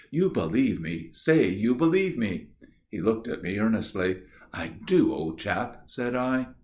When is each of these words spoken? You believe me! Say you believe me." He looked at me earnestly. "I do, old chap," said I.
You 0.09 0.31
believe 0.31 0.81
me! 0.81 1.09
Say 1.11 1.49
you 1.51 1.75
believe 1.75 2.17
me." 2.17 2.47
He 2.89 2.99
looked 2.99 3.27
at 3.27 3.43
me 3.43 3.59
earnestly. 3.59 4.23
"I 4.51 4.69
do, 4.83 5.13
old 5.13 5.37
chap," 5.37 5.83
said 5.85 6.15
I. 6.15 6.47